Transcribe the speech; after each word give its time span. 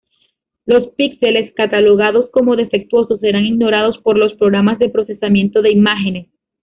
Los 0.65 0.93
píxeles 0.97 1.53
catalogados 1.53 2.31
como 2.31 2.55
defectuosos 2.55 3.19
serán 3.19 3.45
ignorados 3.45 3.99
por 3.99 4.17
los 4.17 4.33
programas 4.33 4.79
de 4.79 4.89
procesamiento 4.89 5.61
de 5.61 5.73
imágenes. 5.73 6.27